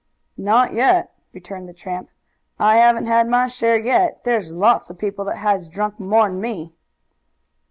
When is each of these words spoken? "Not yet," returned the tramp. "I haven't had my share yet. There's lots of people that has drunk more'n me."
"Not 0.39 0.73
yet," 0.73 1.13
returned 1.31 1.69
the 1.69 1.75
tramp. 1.75 2.09
"I 2.57 2.77
haven't 2.77 3.05
had 3.05 3.29
my 3.29 3.47
share 3.47 3.79
yet. 3.79 4.23
There's 4.23 4.51
lots 4.51 4.89
of 4.89 4.97
people 4.97 5.23
that 5.25 5.35
has 5.37 5.69
drunk 5.69 5.99
more'n 5.99 6.41
me." 6.41 6.73